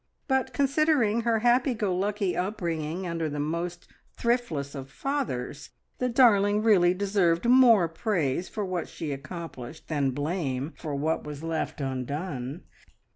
[0.27, 6.63] but considering her happy go lucky upbringing under the most thriftless of fathers, the darling
[6.63, 12.63] really deserved more praise for what she accomplished than blame for what was left undone.